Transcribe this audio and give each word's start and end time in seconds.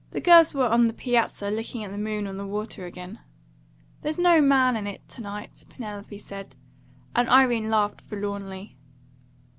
The 0.13 0.19
girls 0.19 0.51
were 0.51 0.65
on 0.65 0.85
the 0.85 0.93
piazza 0.95 1.51
looking 1.51 1.83
at 1.83 1.91
the 1.91 1.97
moon 1.99 2.25
on 2.25 2.37
the 2.37 2.47
water 2.47 2.87
again. 2.87 3.19
"There's 4.01 4.17
no 4.17 4.41
man 4.41 4.75
in 4.75 4.87
it 4.87 5.07
to 5.09 5.21
night," 5.21 5.63
Penelope 5.69 6.17
said, 6.17 6.55
and 7.15 7.29
Irene 7.29 7.69
laughed 7.69 8.01
forlornly. 8.01 8.77